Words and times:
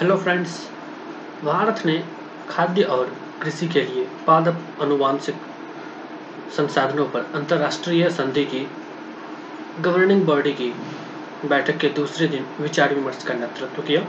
Hello 0.00 0.16
friends 0.16 0.50
Bharat 1.44 1.82
ने 1.86 2.04
खाद्य 2.48 2.82
और 2.82 3.06
कृषि 3.42 3.68
के 3.68 3.80
लिए 3.82 4.06
पादप 4.26 4.80
अनुवांशिक 4.80 5.34
संसाधनों 6.56 7.06
पर 7.08 7.24
अंतर्राष्ट्रीय 7.34 8.08
संधि 8.10 8.44
की 8.44 8.60
गवर्निंग 9.80 10.22
बॉडी 10.24 10.52
की 10.52 10.70
बैठक 11.48 11.76
के 11.76 11.88
दूसरे 11.88 12.28
दिन 12.28 12.46
विचार 12.60 12.94
विमर्श 12.94 13.24
का 13.24 13.34
नेतृत्व 13.34 13.82
किया। 13.82 14.00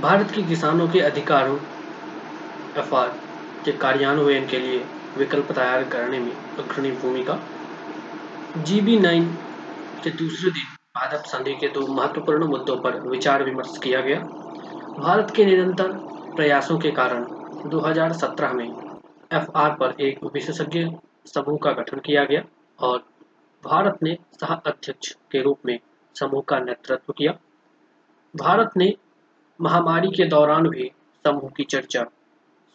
भारत 0.00 0.30
के 0.30 0.42
किसानों 0.42 0.88
के 0.88 1.00
अधिकारों 1.00 1.56
एफ़ 2.78 2.94
के 3.64 3.72
कार्यान्वयन 3.72 4.46
के 4.46 4.58
लिए 4.58 4.84
विकल्प 5.18 5.52
तैयार 5.52 5.84
करने 5.84 6.18
में 6.18 6.32
अग्रणी 6.32 6.90
भूमिका। 6.90 7.38
जी 8.58 8.80
बी 8.80 8.98
नाइन 8.98 9.34
के 10.04 10.10
दूसरे 10.10 10.50
दिन 10.50 10.75
पादप 10.96 11.24
संधि 11.26 11.54
के 11.54 11.68
दो 11.68 11.86
महत्वपूर्ण 11.86 12.46
मुद्दों 12.46 12.76
पर 12.76 12.96
विचार 13.08 13.42
विमर्श 13.44 13.76
किया 13.78 14.00
गया। 14.00 14.18
भारत 14.98 15.32
के 15.36 15.44
निरंतर 15.44 15.92
प्रयासों 16.36 16.78
के 16.78 16.90
कारण 16.90 17.26
2017 17.64 18.52
में 18.52 18.64
एफआर 19.30 19.74
पर 19.80 19.94
एक 20.00 20.24
विशेषज्ञ 20.34 20.84
समूह 21.26 21.58
का 21.62 21.72
गठन 21.72 21.98
किया 21.98 22.24
गया 22.24 22.42
और 22.78 22.98
भारत 23.64 23.98
ने 24.02 24.16
सह 24.40 24.54
अध्यक्ष 24.54 25.12
के 25.32 25.42
रूप 25.42 25.66
में 25.66 25.78
समूह 26.16 26.42
का 26.48 26.58
नेतृत्व 26.60 27.12
किया। 27.12 27.32
भारत 28.34 28.70
ने 28.76 28.92
महामारी 29.60 30.08
के 30.08 30.24
दौरान 30.28 30.68
भी 30.68 30.90
समूह 31.24 31.50
की 31.56 31.64
चर्चा 31.64 32.04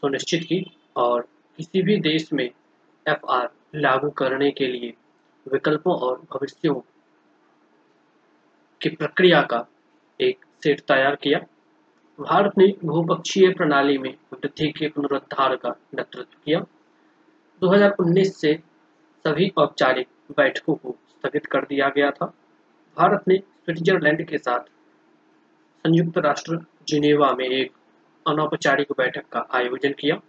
सुनिश्चित 0.04 0.44
की 0.44 0.64
और 0.96 1.22
किसी 1.60 1.82
भी 1.82 2.00
देश 2.02 2.32
में 2.34 2.46
एफआर 2.46 3.50
लागू 3.76 4.10
करने 4.10 4.52
के 4.52 4.68
लिए 4.68 4.94
विकल्पों 5.46 5.96
और 6.00 6.22
भविष्यों 6.34 6.76
की 8.82 8.90
प्रक्रिया 8.90 9.42
का 9.42 9.68
एक 10.22 10.46
सेट 10.64 10.80
तैयार 10.80 11.16
किया। 11.16 11.40
भारत 12.20 12.52
ने 12.58 12.74
बहुपक्षीय 12.86 13.54
प्रणाली 13.54 13.98
में 13.98 14.14
वृद्धि 14.34 14.72
के 14.72 14.90
पुनरुद्धार 14.90 15.56
का 15.56 15.70
नेतृत्व 15.96 16.38
किया। 16.46 16.60
2019 17.62 18.42
से 18.42 18.60
सभी 19.28 19.52
औपचारिक 19.58 20.08
बैठकों 20.38 20.76
को 20.76 20.96
स्थगित 21.10 21.46
कर 21.46 21.62
दिया 21.62 21.90
गया 21.90 22.12
था। 22.12 22.26
भारत 22.98 23.24
ने 23.28 23.38
स्विट्जरलैंड 23.38 24.28
के 24.28 24.38
साथ 24.38 24.60
संयुक्त 25.86 26.18
राष्ट्र 26.18 26.60
जिनेवा 26.88 27.32
में 27.32 27.46
एक 27.46 27.72
अनौपचारिक 28.28 28.92
बैठक 28.92 29.24
का 29.32 29.48
आयोजन 29.52 29.94
किया 30.00 30.22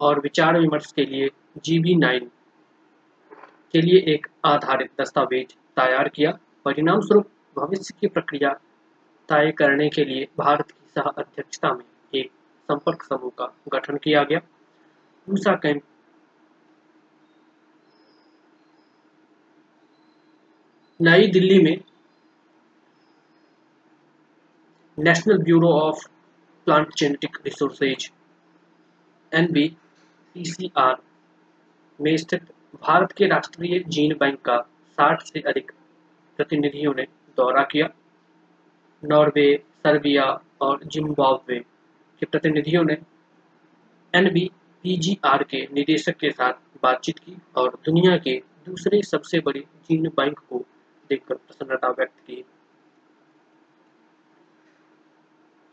और 0.00 0.20
विचार 0.20 0.60
विमर्श 0.60 0.92
के 0.92 1.04
लिए 1.04 1.28
जीबी 1.64 1.94
नाइन 1.94 2.30
के 3.72 3.80
लिए 3.80 4.14
एक 4.14 4.26
आधारित 4.44 4.90
दस्तावेज़ 5.00 5.54
तैयार 5.76 6.08
किया। 6.08 6.38
परिणाम 6.64 7.00
स्वरूप 7.00 7.26
भविष्य 7.56 7.94
की 8.00 8.06
प्रक्रिया 8.06 8.52
तय 9.28 9.52
करने 9.52 9.88
के 9.88 10.04
लिए 10.04 10.28
भारत 10.38 10.70
की 10.70 10.86
सह 10.88 11.00
अध्यक्षता 11.00 11.72
में 11.74 11.84
एक 12.14 12.30
संपर्क 12.68 13.02
समूह 13.02 13.30
का 13.38 13.54
गठन 13.68 13.96
किया 13.96 14.22
गया। 14.24 14.38
पूसा 15.28 15.54
कैंप 15.54 15.82
नई 21.00 21.26
दिल्ली 21.26 21.58
में 21.58 21.76
National 24.98 25.38
Bureau 25.38 25.68
of 25.68 26.08
Plant 26.64 26.94
Genetic 26.96 27.36
Resources 27.44 28.10
N 29.32 29.52
B 29.52 29.76
में 32.00 32.16
स्थित 32.16 32.42
भारत 32.82 33.12
के 33.12 33.26
राष्ट्रीय 33.26 33.78
जीन 33.88 34.14
बैंक 34.20 34.40
का 34.40 34.56
60 34.98 35.22
से 35.22 35.40
अधिक 35.40 35.72
प्रतिनिधियों 36.36 36.94
ने 36.94 37.06
दौरा 37.36 37.62
किया। 37.62 37.88
नॉर्वे, 39.04 39.64
सर्बिया 39.76 40.42
और 40.60 40.84
जिम्बाब्वे 40.84 41.58
के 42.20 42.26
प्रतिनिधियों 42.26 42.84
ने 42.84 42.96
एन 44.14 44.48
के 45.42 45.68
निदेशक 45.74 46.16
के 46.16 46.30
साथ 46.30 46.52
बातचीत 46.82 47.18
की 47.18 47.36
और 47.56 47.78
दुनिया 47.84 48.16
के 48.16 48.42
दूसरे 48.66 49.02
सबसे 49.02 49.40
बड़े 49.40 49.60
जीन 49.60 50.08
बैंक 50.08 50.38
को 50.38 50.64
देखकर 51.08 51.34
प्रसन्नता 51.34 51.88
व्यक्त 51.88 52.18
की। 52.26 52.44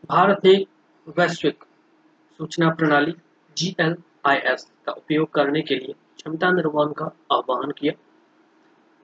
भारत 0.08 0.40
ने 0.44 0.66
वैश्विक 1.08 1.64
सूचना 2.38 2.70
प्रणाली 2.70 3.14
जीएलआईएस 3.56 4.72
का 4.86 4.92
उपयोग 4.92 5.30
करने 5.30 5.62
के 5.62 5.74
लिए 5.74 5.92
क्षमता 5.92 6.50
निर्माण 6.50 6.92
का 6.92 7.04
आह्वान 7.32 7.70
किया। 7.70 7.92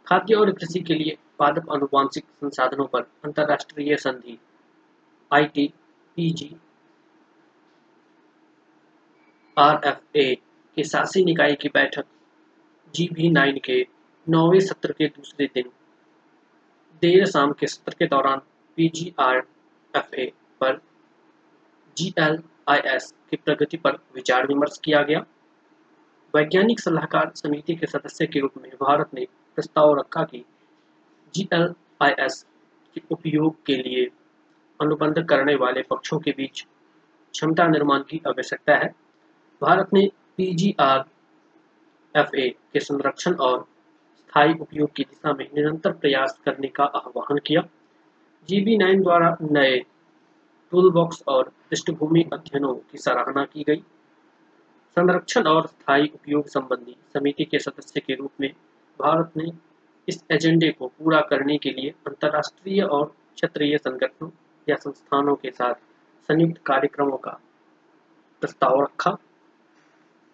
खाद्य 0.06 0.34
और 0.34 0.52
कृषि 0.52 0.80
के 0.80 0.94
लिए 0.94 1.18
पादप 1.38 1.70
अनुवांशिक 1.72 2.24
संसाधनों 2.40 2.86
पर 2.86 3.00
अंतर्राष्ट्रीय 3.24 3.96
संधि 3.96 4.38
I 5.30 5.44
T 5.44 5.66
P 6.16 6.30
G 6.30 6.54
R 9.56 9.80
F 9.84 10.18
A 10.18 10.34
के 10.76 10.84
शासी 10.84 11.24
निकाय 11.24 11.54
की 11.54 11.68
बैठक 11.68 12.04
जी 12.94 13.08
बी 13.12 13.30
नाइन 13.30 13.58
के 13.64 13.86
नौवे 14.26 14.60
सत्र 14.60 14.92
के 14.92 15.06
दूसरे 15.08 15.46
दिन, 15.54 15.70
देर 17.02 17.26
शाम 17.26 17.52
के 17.52 17.66
सत्र 17.66 17.94
के 17.98 18.06
दौरान 18.06 18.38
P 18.78 18.88
G 18.94 19.12
R 19.20 19.42
F 19.94 20.14
A 20.14 20.32
पर 20.60 20.80
जी 21.96 22.12
एल 22.18 22.42
आई 22.68 22.78
एस 22.94 23.12
की 23.30 23.36
प्रगति 23.36 23.76
पर 23.76 23.98
विचार 24.14 24.46
विमर्श 24.46 24.78
किया 24.84 25.02
गया। 25.02 25.24
वैज्ञानिक 26.34 26.80
सलाहकार 26.80 27.32
समिति 27.36 27.74
के 27.74 27.86
सदस्य 27.86 28.26
के 28.26 28.40
रूप 28.40 28.56
में 28.62 28.70
भारत 28.80 29.14
ने 29.14 29.26
प्रस्ताव 29.56 29.98
रखा 29.98 30.22
कि 30.24 30.44
जीएलआईएस 31.34 32.46
के 32.94 33.02
उपयोग 33.10 33.56
के 33.66 33.76
लिए 33.76 34.10
अनुबंध 34.80 35.26
करने 35.28 35.54
वाले 35.54 35.82
पक्षों 35.82 36.18
के 36.18 36.30
बीच 36.30 36.66
क्षमता 37.32 37.66
निर्माण 37.68 38.00
की 38.00 38.20
आवश्यकता 38.26 38.76
है। 38.76 38.88
भारत 39.62 39.88
ने 39.94 40.10
पीजीआर, 40.36 41.04
एफए 42.16 42.48
के 42.48 42.80
संरक्षण 42.80 43.34
और 43.34 43.66
स्थायी 44.18 44.54
उपयोग 44.60 44.92
की 44.92 45.02
दिशा 45.02 45.32
में 45.32 45.48
निरंतर 45.54 45.92
प्रयास 45.92 46.40
करने 46.44 46.68
का 46.68 46.84
आह्वान 46.84 47.38
किया। 47.38 47.62
जीबी 48.48 48.76
नाइन 48.76 49.02
द्वारा 49.02 49.36
नए 49.42 49.78
टूल 50.70 50.92
बॉक्स 50.92 51.22
और 51.28 51.52
पृष्ठभूमि 51.70 52.24
अध्ययनों 52.32 52.74
की 52.74 52.98
सराहना 52.98 53.44
की 53.44 53.62
गई। 53.62 53.84
संरक्षण 54.96 55.42
और 55.42 55.66
स्थायी 55.66 56.06
उपयोग 56.14 56.46
संबंधी 56.46 56.96
समिति 57.14 57.44
के 57.44 57.58
सदस्य 57.58 58.00
के 58.00 58.14
रूप 58.14 58.32
में 58.40 58.52
भारत 59.00 59.32
ने 59.36 59.73
इस 60.08 60.24
एजेंडे 60.30 60.70
को 60.70 60.86
पूरा 60.86 61.20
करने 61.20 61.58
के 61.58 61.70
लिए 61.70 61.90
अंतर्राष्ट्रीय 61.90 62.82
और 62.82 63.06
क्षेत्रीय 63.06 63.78
संगठनों 63.78 64.30
या 64.68 64.76
संस्थानों 64.76 65.34
के 65.34 65.50
साथ 65.50 65.74
संयुक्त 66.28 66.62
कार्यक्रमों 66.66 67.16
का 67.16 67.40
प्रस्ताव 68.40 68.82
रखा। 68.82 69.16